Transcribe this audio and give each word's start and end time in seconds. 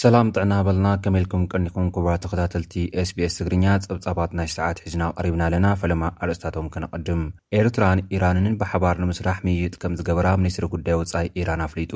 ሰላም 0.00 0.28
ጥዕና 0.34 0.54
በልና 0.66 0.88
ከመኢልኩም 1.04 1.42
ቀኒኩም 1.54 1.86
ኩባ 1.94 2.06
ተኸታተልቲ 2.24 2.74
ስቢስ 3.08 3.34
ትግርኛ 3.38 3.64
ጸብጻባት 3.84 4.30
ናይ 4.38 4.48
ሰዓት 4.54 4.78
ሒዝና 4.84 5.02
ቀሪብና 5.16 5.42
ኣለና 5.48 5.66
ፈለማ 5.80 6.02
ኣርእስታቶም 6.24 6.70
ከነቐድም 6.74 7.22
ኤርትራን 7.58 8.00
ኢራንን 8.14 8.46
ብሓባር 8.60 8.96
ንምስራሕ 9.02 9.38
ምይይጥ 9.46 9.72
ከም 9.82 9.96
ዝገበራ 9.98 10.30
ሚኒስትሪ 10.42 10.68
ጉዳይ 10.74 10.96
ውፃኢ 11.00 11.26
ኢራን 11.40 11.64
ኣፍሊጡ 11.66 11.92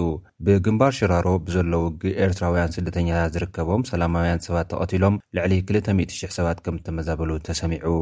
ብግንባር 0.49 0.93
ሽራሮ 0.99 1.27
ብዘለ 1.47 1.73
ውግ 1.85 2.05
ኤርትራውያን 2.27 2.75
ስደተኛታት 2.77 3.33
ዝርከቦም 3.37 3.89
ሰላማውያን 3.93 4.45
ሰባት 4.49 4.69
ተቐቲሎም 4.75 5.19
ልዕሊ 5.39 5.53
2000000 5.77 6.37
ሰባት 6.39 6.61
ከም 6.67 6.79
እተመዛበሉ 6.83 7.31
ተሰሚዑ 7.49 7.95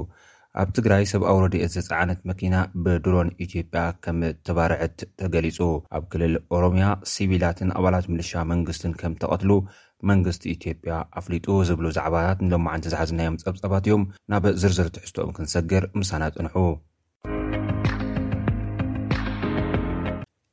ኣብ 0.60 0.70
ትግራይ 0.76 1.04
ሰብኣውሮዲየት 1.10 1.70
ዝፀዓነት 1.74 2.18
መኪና 2.30 2.54
ብድሮን 2.84 3.28
ኢትዮጵያ 3.44 3.82
ከም 4.04 4.18
ተባርዕት 4.46 4.98
ተገሊጹ 5.20 5.58
ኣብ 5.98 6.04
ክልል 6.12 6.34
ኦሮምያ 6.58 6.88
ሲቪላትን 7.12 7.70
ኣባላት 7.78 8.06
ምልሻ 8.12 8.32
መንግስትን 8.52 8.92
ከም 9.02 9.14
ተቐትሉ 9.22 9.50
መንግስቲ 10.12 10.44
ኢትዮጵያ 10.56 10.94
ኣፍሊጡ 11.20 11.46
ዝብሉ 11.70 11.86
ዛዕባታትሎመዓንቲ 11.98 12.86
ዝሓዘናዮም 12.94 13.40
ጸብጸባት 13.44 13.86
እዮም 13.88 14.04
ናብ 14.34 14.46
ዝርዝር 14.62 14.90
ትሕዝትኦም 14.96 15.34
ክንሰግር 15.38 15.84
ምሳና 16.00 16.22
ጥንሑ 16.36 16.54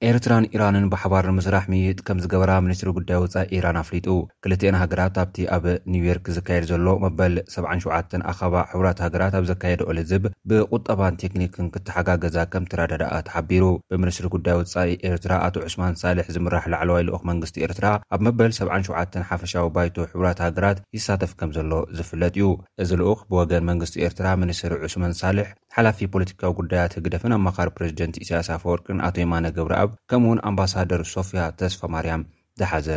ኤርትራን 0.08 0.44
ኢራንን 0.56 0.86
ብሓባር 0.92 1.24
ንምስራሕ 1.30 1.64
ምይይጥ 1.72 1.98
ከም 2.08 2.20
ዝገበራ 2.24 2.52
ምኒስትሪ 2.66 2.90
ጉዳይ 2.98 3.18
ውፃኢ 3.24 3.48
ኢራን 3.56 3.78
ኣፍሊጡ 3.82 4.06
ክልትኤን 4.44 4.78
ሃገራት 4.82 5.16
ኣብቲ 5.24 5.38
ኣብ 5.56 5.66
ኒውዮርክ 5.94 6.28
ዝካየድ 6.36 6.66
ዘሎ 6.70 6.86
መበል 7.06 7.34
77 7.56 8.16
ኣኸባ 8.32 8.56
ሕራት 8.74 9.00
ሃገራት 9.06 9.34
ኣብ 9.40 9.46
ዘካየዲኦልዝብ 9.52 10.24
ብቁጠባን 10.52 11.18
ቴክኒክን 11.24 11.68
ክተሓጋገዛ 11.74 12.38
ከም 12.54 12.68
ትራዳዳኣ 12.74 13.12
ተሓቢሩ 13.30 13.66
ብምኒስትሪ 13.94 14.30
ጉዳይ 14.36 14.56
ውፃኢ 14.62 14.94
ኤርትራ 15.12 15.32
ኣቶ 15.48 15.56
ዑስማን 15.68 16.00
ሳልሕ 16.04 16.26
ዝምራሕ 16.36 16.64
ላዕለዋይ 16.74 17.06
ልኦክ 17.10 17.26
መንግስቲ 17.32 17.58
ኤርትራ 17.68 17.86
ኣብ 18.16 18.24
መበል 18.28 18.54
77 18.62 19.20
ሓፈሻዊ 19.32 19.68
ባይቱ 19.78 19.98
ሕብራት 20.14 20.42
ሃገራት 20.46 20.80
ይሳተፍ 21.00 21.34
ከም 21.42 21.52
ዘሎ 21.60 21.72
ዝፍለጥ 21.98 22.34
እዩ 22.40 22.48
እዚ 22.86 22.90
ልኡኽ 23.04 23.20
ብወገን 23.34 23.68
መንግስቲ 23.72 23.98
ኤርትራ 24.08 24.26
ምኒስትሪ 24.46 24.74
ዑስመን 24.88 25.14
ሳልሕ 25.24 25.48
ሓላፊ 25.78 26.00
ፖለቲካዊ 26.14 26.52
ጉዳያት 26.60 26.94
ህግደፍን 26.98 27.34
ኣመኻር 27.36 27.70
ፕሬዚደንት 27.78 28.16
እስያሳፈ 28.24 28.62
ወርቅን 28.72 29.02
ኣቶ 29.08 29.16
የማነ 29.22 29.48
ግብሪኣብ 29.58 29.90
ከምኡ 30.10 30.30
ውን 30.32 30.40
ኣምባሳደር 30.50 31.02
ሶፍያ 31.14 31.42
ተስፈማርያም 31.60 32.22
ዝሓዘ 32.60 32.88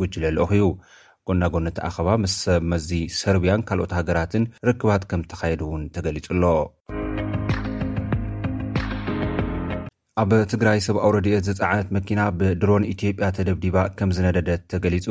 ጉጅለልኦኽ 0.00 0.52
ዩ 0.60 0.66
ጎናጎነ 1.28 1.66
ተኣኸባ 1.78 2.08
ምስ 2.24 2.34
ሰብ 2.44 2.62
መዚ 2.72 2.90
ሰርቢያን 3.20 3.64
ካልኦት 3.70 3.92
ሃገራትን 3.98 4.44
ርክባት 4.68 5.02
ከም 5.12 5.24
ዝተካየድ 5.26 5.60
እውን 5.66 5.82
ተገሊፁ 5.96 6.26
ኣሎ 6.36 6.44
ኣብ 10.22 10.30
ትግራይ 10.52 10.78
ሰብ 10.86 10.96
ኣውረድኦት 11.06 11.44
ዘፃዕነት 11.50 11.90
መኪና 11.98 12.20
ብድሮን 12.38 12.86
ኢትዮጵያ 12.94 13.26
ተደብዲባ 13.38 13.76
ከም 13.98 14.10
ዝነደደት 14.18 14.62
ተገሊፁ 14.74 15.08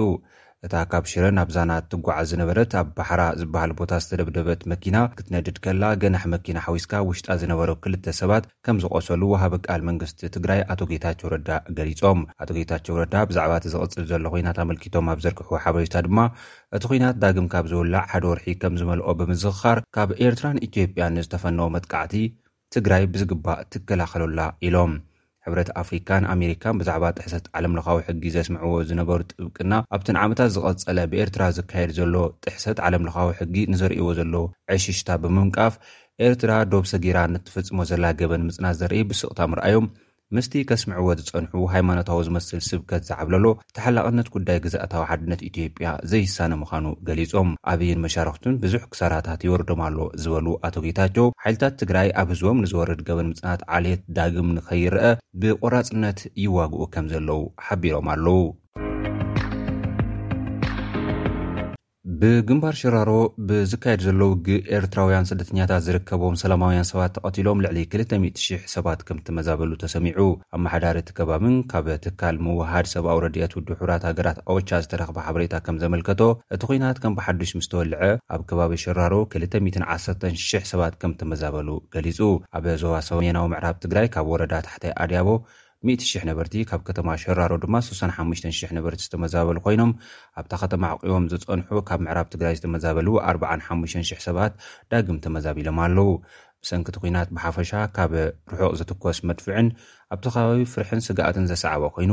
እታ 0.68 0.76
ካብ 0.92 1.06
ሽረ 1.10 1.26
ናብዛና 1.36 1.74
ትጓዓዝ 1.92 2.26
ዝነበረት 2.32 2.72
ኣብ 2.80 2.88
ባሕራ 2.96 3.22
ዝበሃል 3.40 3.72
ቦታ 3.80 3.92
ዝተደብደበት 4.04 4.62
መኪና 4.72 4.98
ክትነድድ 5.18 5.58
ከላ 5.66 5.84
ገናሕ 6.02 6.24
መኪና 6.34 6.58
ሓዊስካ 6.66 6.92
ውሽጣ 7.10 7.28
ዝነበረ 7.42 7.70
ክልተ 7.84 8.06
ሰባት 8.20 8.46
ከም 8.66 8.80
ዝቆሰሉ 8.84 9.22
ወሃበ 9.34 9.54
ቃል 9.68 9.82
መንግስቲ 9.90 10.20
ትግራይ 10.36 10.62
ኣቶ 10.74 10.80
ጌታቸ 10.92 11.22
ረዳ 11.34 11.50
ገሊፆም 11.80 12.22
ኣቶ 12.44 12.50
ጌታቸ 12.60 12.86
ረዳ 13.02 13.16
ብዛዕባ 13.32 13.54
እቲዝቕፅል 13.62 14.06
ዘሎ 14.12 14.26
ኮናት 14.36 14.60
ኣመልኪቶም 14.66 15.10
ኣብ 15.14 15.22
ዘርክሑ 15.26 15.50
ሓበታ 15.66 15.96
ድማ 16.08 16.20
እቲ 16.80 16.84
ኩናት 16.92 17.16
ዳግም 17.24 17.48
ካብ 17.54 17.66
ዝውላዕ 17.74 18.04
ሓደ 18.14 18.24
ወርሒ 18.32 18.48
ከም 18.64 18.76
ዝመልኦ 18.82 19.08
ብምዝኽኻር 19.22 19.80
ካብ 19.98 20.10
ኤርትራን 20.28 20.62
ኢትዮጵያ 20.68 21.06
ንዝተፈነዎ 21.18 21.70
መጥቃዕቲ 21.78 22.16
ትግራይ 22.76 23.06
ብዝግባእ 23.14 23.62
ትከላኸለላ 23.76 24.40
ኢሎም 24.70 24.92
ሕብረት 25.50 25.70
ኣፍሪካን 25.82 26.24
ኣሜሪካን 26.34 26.76
ብዛዕባ 26.80 27.06
ጥሕሰት 27.20 27.46
ዓለም 27.58 27.74
ልኻዊ 27.78 27.98
ሕጊ 28.08 28.24
ዘስምዐዎ 28.36 28.74
ዝነበሩ 28.90 29.18
ጥብቅና 29.32 29.74
ኣብቲን 29.96 30.18
ዓመታት 30.24 30.50
ዝቐፀለ 30.56 30.98
ብኤርትራ 31.12 31.42
ዝካየድ 31.58 31.92
ዘሎ 32.00 32.16
ጥሕሰት 32.44 32.78
ዓለም 32.88 33.04
ልካዊ 33.08 33.30
ሕጊ 33.40 33.56
ንዘርእዎ 33.72 34.08
ዘለ 34.20 34.36
ዕሽሽታ 34.76 35.10
ብምምቃፍ 35.24 35.76
ኤርትራ 36.28 36.52
ዶብ 36.74 36.86
ሰጊራ 36.94 37.18
ንትፍፅሞ 37.34 37.78
ዘላ 37.92 38.06
ገበን 38.20 38.44
ምፅናት 38.48 38.76
ዘርኢ 38.82 39.02
ብስቕታ 39.10 39.40
ምርኣዮም 39.52 39.86
ምስቲ 40.38 40.54
ከስምዕዎ 40.70 41.08
ዝፀንሑ 41.20 41.52
ሃይማኖታዊ 41.74 42.18
ዝመስል 42.28 42.60
ስብከት 42.70 43.04
ዝዓብለሎ 43.08 43.46
እተሓላቕነት 43.70 44.28
ጉዳይ 44.36 44.58
ግዛእታዊ 44.66 45.04
ሓድነት 45.12 45.42
ኢትዮጵያ 45.48 45.88
ዘይህሳነ 46.12 46.52
ምዃኑ 46.62 46.86
ገሊፆም 47.08 47.50
ኣብይን 47.72 48.02
መሻርክቱን 48.06 48.60
ብዙሕ 48.66 48.82
ክሳራታት 48.92 49.46
ይወርዶም 49.48 49.82
ኣሎ 49.88 49.98
ዝበሉ 50.26 50.48
ኣቶ 50.70 50.76
ጌታቸው 50.86 51.30
ሓይልታት 51.46 51.76
ትግራይ 51.82 52.10
ኣብ 52.22 52.28
ህዝቦም 52.34 52.62
ንዝወርድ 52.66 53.02
ገበን 53.10 53.32
ምጽናት 53.32 53.64
ዓልየት 53.78 54.04
ዳግም 54.18 54.54
ንኸይረአ 54.58 55.10
ብቆራፅነት 55.42 56.20
ይዋግኡ 56.46 56.82
ከም 56.96 57.08
ዘለዉ 57.14 57.42
ሓቢሮም 57.68 58.08
ኣለዉ 58.16 58.38
ብግንባር 62.22 62.76
ሽራሮ 62.80 63.12
ብዝካየድ 63.50 64.02
ዘሎ 64.06 64.22
ውጊ 64.32 64.48
ኤርትራውያን 64.78 65.28
ስደተኛታት 65.30 65.84
ዝርከቦም 65.86 66.34
ሰላማውያን 66.42 66.88
ሰባት 66.90 67.12
ተቐቲሎም 67.18 67.62
ልዕሊ 67.66 67.78
20000 67.94 68.66
ሰባት 68.74 69.02
ከም 69.08 69.20
እትመዛበሉ 69.22 69.72
ተሰሚዑ 69.84 70.24
ኣማሓዳሪቲ 70.58 71.10
ከባብን 71.20 71.56
ካብ 71.74 71.88
ትካል 72.06 72.38
ምውሃድ 72.48 72.88
ሰብኣው 72.94 73.22
ረድአት 73.26 73.54
ውዲ 73.60 73.70
ሑብራት 73.82 74.06
ሃገራት 74.10 74.40
ኣወቻ 74.50 74.70
ዝተረኽበ 74.86 75.18
ሓበሬታ 75.28 75.56
ከም 75.68 75.78
ዘመልከቶ 75.84 76.22
እቲ 76.58 76.62
ኩናት 76.72 77.00
ከም 77.06 77.16
ብሓዱሽ 77.20 77.54
ምስ 77.60 77.70
ተወልዐ 77.76 78.02
ኣብ 78.36 78.44
ከባቢ 78.52 78.74
ሽራሮ 78.86 79.14
21,000 79.38 80.68
ሰባት 80.74 80.96
ከም 81.04 81.14
ተመዛበሉ 81.24 81.70
ገሊጹ 81.96 82.20
ኣበ 82.60 82.66
ዞባ 82.84 82.96
ሰሜናዊ 83.10 83.48
ምዕራብ 83.56 83.78
ትግራይ 83.86 84.10
ካብ 84.18 84.30
ወረዳ 84.36 84.54
ታሕተይ 84.68 84.94
ኣድያቦ 85.06 85.30
1000 85.86 86.24
ነበርቲ 86.30 86.54
ካብ 86.70 86.82
ከተማ 86.88 87.10
ሸራሮ 87.22 87.54
ድማ 87.64 87.76
6ሓ0000 87.90 88.72
ነበርቲ 88.78 89.00
ዝተመዛበሉ 89.06 89.58
ኮይኖም 89.66 89.92
ኣብታ 90.40 90.54
ከተማ 90.64 90.84
ዕቂቦም 90.96 91.26
ዝፀንሑ 91.32 91.70
ካብ 91.90 92.00
ምዕራብ 92.06 92.28
ትግራይ 92.34 92.56
ዝተመዛበል 92.58 93.08
45000 93.34 94.26
ሰባት 94.28 94.54
ዳግም 94.94 95.20
ተመዛቢሎም 95.26 95.80
ኣለው 95.86 96.10
ብሰንኪቲ 96.64 96.98
ኩናት 97.04 97.30
ብሓፈሻ 97.38 97.72
ካብ 97.98 98.14
ርሑቕ 98.56 98.74
ዘትኰስ 98.82 99.20
መድፍዕን 99.30 99.70
ኣብቲ 100.16 100.26
ከባቢ 100.36 100.60
ፍርሕን 100.74 101.04
ስጋኣትን 101.08 101.48
ዘሰዓባ 101.54 101.84
ኮይኑ 101.98 102.12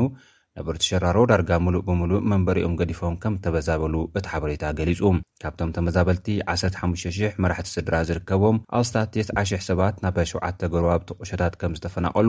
ነበርቲ 0.59 0.83
ሸራሮ 0.91 1.19
ዳርጋ 1.31 1.51
ሙሉእ 1.65 1.83
ብምሉእ 1.89 2.23
መንበሪኦም 2.33 2.75
ገዲፎም 2.81 3.15
ከም 3.23 3.35
ተበዛበሉ 3.45 3.95
እቲ 4.19 4.27
ሓበሬታ 4.33 4.65
ገሊጹ 4.79 5.01
ካብቶም 5.43 5.71
ተመዛበልቲ 5.77 6.27
15,00 6.53 7.35
መራሕቲ 7.43 7.67
ስድራ 7.77 7.95
ዝርከቦም 8.09 8.57
ኣስታት 8.79 9.15
ስ00 9.29 9.61
ሰባት 9.69 9.97
ናበ 10.05 10.19
7ዓተ 10.31 10.61
ጎርባብቲ 10.75 11.09
ቁሾታት 11.23 11.55
ከም 11.61 11.75
ዝተፈናቀሉ 11.79 12.29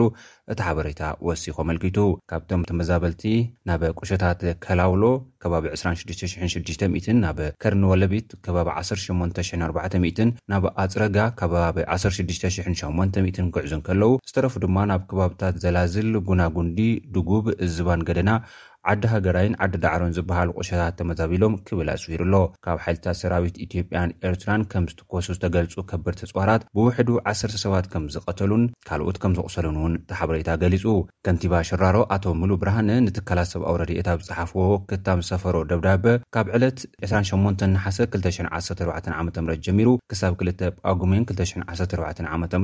እቲ 0.52 0.58
ሓበሬታ 0.66 1.00
ወሲኹ 1.28 1.56
ኣመልኪቱ 1.64 1.98
ካብቶም 2.32 2.66
ተመዛበልቲ 2.70 3.24
ናበ 3.70 3.82
ቁሾታት 4.00 4.42
ከላውሎ 4.66 5.04
ከባቢ 5.42 5.64
2660 5.78 7.08
ናብ 7.24 7.40
ከርንወለቢት 7.64 8.28
ከባቢ 8.46 8.68
184 8.80 10.24
ናብ 10.52 10.64
ኣፅረጋ 10.84 11.18
ከባቢ 11.40 11.76
16800 11.96 13.50
ክዕዙን 13.56 13.82
ከለዉ 13.88 14.10
ዝተረፉ 14.28 14.54
ድማ 14.66 14.78
ናብ 14.92 15.02
ከባብታት 15.12 15.56
ዘላዝል 15.64 16.12
ጉናጉንዲ 16.30 16.78
ድጉብ 17.16 17.46
እዝባን 17.68 18.00
ገ 18.08 18.17
ena 18.18 18.42
ዓዲ 18.90 19.06
ሃገራይን 19.12 19.54
ዓዲ 19.64 19.74
ዳዕሮን 19.84 20.12
ዝበሃል 20.16 20.50
ቁሸታት 20.58 20.94
ተመዛቢሎም 20.98 21.54
ክብል 21.68 21.88
ኣስዊሩ 21.94 22.20
ኣሎ 22.26 22.36
ካብ 22.64 22.78
ሓይልታት 22.84 23.16
ሰራዊት 23.22 23.56
ኢትዮጵያን 23.64 24.14
ኤርትራን 24.28 24.62
ከም 24.72 24.84
ዝጥኰሱ 24.90 25.26
ዝተገልፁ 25.36 25.74
ከብር 25.90 26.14
ፅዋራት 26.32 26.62
ብውሕዱ 26.76 27.08
ዓሰርተ 27.30 27.56
ሰባት 27.64 27.86
ከም 27.94 28.04
ዝቐተሉን 28.14 28.64
ካልኦት 28.90 29.18
ከም 29.24 29.32
ዝቕሰሉን 29.38 29.76
እውን 29.80 29.94
ተሓበሬታ 30.12 30.48
ገሊጹ 30.62 30.84
ከንቲባ 31.28 31.54
ሽራሮ 31.70 31.96
ኣቶ 32.16 32.24
ሙሉ 32.42 32.50
ብርሃን 32.62 32.88
ንትካላት 33.08 33.50
ሰብኣ 33.54 33.68
ረድኤታ 33.82 34.08
ብፅሓፍዎ 34.22 34.64
ክታም 34.92 35.20
ሰፈሮ 35.30 35.56
ደብዳበ 35.72 36.06
ካብ 36.36 36.48
ዕለት 36.58 36.78
28ሓ 37.10 37.92
214 38.22 39.12
ዓ 39.18 39.20
ም 39.26 39.30
ጀሚሩ 39.68 39.88
ክሳብ 40.12 40.34
2ል 40.46 40.52
ጳጉሜን 40.86 41.26
214ዓ 41.34 42.34
ምት 42.42 42.54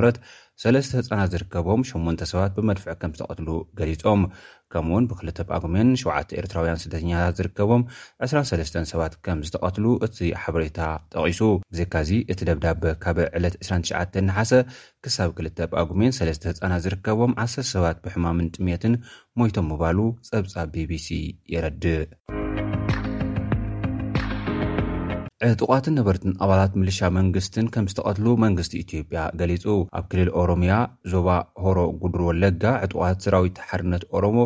ሰለስተ 0.62 0.90
ህፃናት 0.98 1.30
ዝርከቦም 1.34 1.80
8ን 1.88 2.16
ሰባት 2.30 2.52
ብመድፍዕ 2.56 2.92
ከም 3.00 3.12
ዝተቐትሉ 3.18 3.48
ገሊፆም 3.78 4.20
ከምኡ 4.72 4.92
ውን 4.94 5.04
ብ2ል 5.10 5.28
ጳጉሜን 5.48 5.88
7 6.02 6.13
ኤርትራውያን 6.40 6.80
ስደተኛታት 6.84 7.36
ዝርከቦም 7.40 7.82
23 8.26 8.78
ሰባት 8.92 9.14
ከም 9.26 9.40
ዝተቐትሉ 9.48 9.86
እቲ 10.06 10.18
ሓበሬታ 10.42 10.80
ጠቒሱ 11.14 11.40
ብዜካዚ 11.72 12.10
እቲ 12.34 12.40
ደብዳበ 12.50 12.84
ካብ 13.04 13.18
ዕለት 13.38 13.56
299 13.64 14.22
ንሓሰ 14.28 14.52
ክሳብ 15.06 15.30
2ል 15.42 15.48
ጳኣጉሜን 15.60 16.16
3ለስተ 16.20 16.44
ህፃናት 16.52 16.84
ዝርከቦም 16.86 17.34
1ሰር 17.46 17.66
ሰባት 17.74 17.98
ብሕማምን 18.06 18.52
ጥሜትን 18.56 18.96
ሞይቶም 19.40 19.68
ምባሉ 19.72 19.98
ጸብጻብ 20.30 20.66
ቢቢሲ 20.76 21.08
የረዲእ 21.54 22.02
ዕጡቓትን 25.46 25.94
eh, 25.94 25.98
ነበርትን 25.98 26.32
ኣባላት 26.44 26.72
ምልሻ 26.80 26.98
መንግስትን 27.16 27.66
ከም 27.74 27.86
ዝተቐትሉ 27.90 28.26
መንግስቲ 28.42 28.72
ኢትዮጵያ 28.84 29.20
ገሊፁ 29.40 29.64
ኣብ 29.98 30.04
ክልል 30.10 30.28
ኦሮምያ 30.40 30.74
ዞባ 31.12 31.28
ሆሮ 31.64 31.78
ጉድርወ 32.02 32.28
ኣለጋ 32.34 32.62
ዕጡቃት 32.86 33.18
eh, 33.18 33.24
ስራዊት 33.24 33.56
ሓርነት 33.68 34.04
ኦሮሞ 34.18 34.38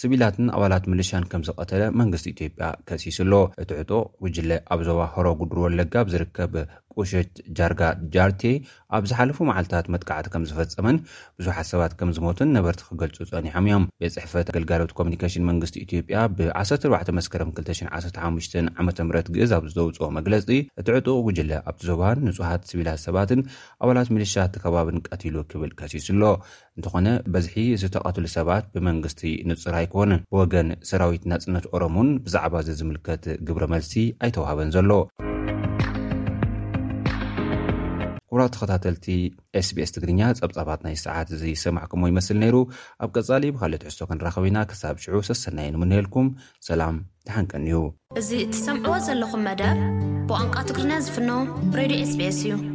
ስቢላትን 0.00 0.48
ኣባላት 0.56 0.84
ምልሻን 0.92 1.26
ከም 1.32 1.44
ዝቀተለ 1.48 1.82
መንግስቲ 2.00 2.26
ኢትዮጵያ 2.34 2.68
ከሲስ 2.90 3.18
ሎ 3.30 3.38
እቲ 3.64 3.70
ዕጡቕ 3.84 4.04
ውጅለ 4.26 4.50
ኣብ 4.74 4.82
ዞባ 4.90 5.00
ሆሮ 5.14 5.26
ጉድርወ 5.40 5.66
ለጋ 5.78 5.94
ዝርከብ 6.14 6.52
ቁሸት 6.98 7.30
ጃርጋ 7.58 7.82
ጃርቴ 8.14 8.42
ኣብ 8.96 9.04
ዝሓለፉ 9.10 9.38
መዓልታት 9.50 9.86
መጥካዕቲ 9.94 10.26
ከም 10.34 10.44
ዝፈፀመን 10.50 10.96
ብዙሓት 11.38 11.66
ሰባት 11.72 11.92
ከም 12.00 12.10
ዝሞትን 12.16 12.50
ነበርቲ 12.56 12.82
ክገልፁ 12.88 13.18
ጸኒሖም 13.30 13.66
እዮም 13.68 13.84
ቤት 14.02 14.14
ፅሕፈት 14.16 14.48
ገልጋሎት 14.56 14.92
ኮሙኒኬሽን 15.00 15.46
መንግስቲ 15.50 15.74
ኢትዮጵያ 15.86 16.18
ብ 16.36 16.48
14 16.62 17.12
መስከረ 17.20 17.40
215 17.50 18.22
ዓ 18.26 18.30
ም 18.36 18.36
ግእዝ 19.36 19.52
ኣብ 19.58 19.64
ዝተውፅኦ 19.72 20.08
መግለፂ 20.18 20.40
እቲ 20.80 20.88
ዕጡቕ 21.00 21.16
ጉጅለ 21.28 21.50
ኣብቲ 21.68 21.82
ዞባን 21.90 22.18
ንጹሓት 22.28 22.62
ስቢላት 22.70 23.00
ሰባትን 23.06 23.40
ኣባላት 23.82 24.08
ምልሽያ 24.14 24.44
ከባብን 24.64 25.00
ቀትሉ 25.08 25.36
ክብል 25.50 25.72
ከሲሱ 25.80 26.08
ኣሎ 26.16 26.22
እንተኾነ 26.78 27.08
በዝሒ 27.32 27.56
ዝተቐትሉ 27.82 28.24
ሰባት 28.38 28.64
ብመንግስቲ 28.76 29.20
ንጹር 29.50 29.74
ኣይኮንን 29.80 30.24
ብወገን 30.32 30.70
ሰራዊት 30.90 31.24
ናጽነት 31.32 31.66
ኦሮምን 31.76 32.10
ብዛዕባ 32.26 32.54
እዘ 32.64 32.70
ዝምልከት 32.80 33.24
ግብሪ 33.48 33.64
መልሲ 33.76 33.92
ኣይተዋህበን 34.24 34.72
ዘሎ 34.78 34.90
ኣራት 38.34 38.52
ተኸታተልቲ 38.54 39.06
ስቢስ 39.68 39.90
ትግርኛ 39.96 40.20
ፀብፃባት 40.40 40.80
ናይ 40.86 40.94
ሰዓት 41.04 41.28
ዘሰማዕ 41.42 41.84
ከምዎ 41.90 42.06
ይመስሊ 42.12 42.36
ነይሩ 42.44 42.56
ኣብ 43.04 43.10
ቀፃሊ 43.16 43.44
ብካልኦት 43.54 43.84
ሕሶ 43.88 43.98
ክንራኸቢና 44.10 44.58
ክሳብ 44.70 44.96
ሽዑ 45.04 45.16
ሰሰናይንም 45.30 45.84
ንህልኩም 45.90 46.28
ሰላም 46.68 46.96
ተሓንቀኒ 47.28 47.66
ዩ 47.76 47.82
እዚ 48.22 48.30
እትሰምዕዎ 48.46 48.94
ዘለኹም 49.08 49.44
መደር 49.48 49.76
ብቋንቋ 50.30 50.56
ትግርኛ 50.70 50.92
ዝፍኖ 51.08 51.30
ሬድዮ 51.80 52.04
ስቢስ 52.14 52.40
እዩ 52.46 52.73